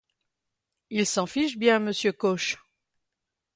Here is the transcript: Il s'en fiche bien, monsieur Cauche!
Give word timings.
Il 0.89 1.05
s'en 1.05 1.27
fiche 1.27 1.57
bien, 1.59 1.77
monsieur 1.77 2.11
Cauche! 2.11 2.57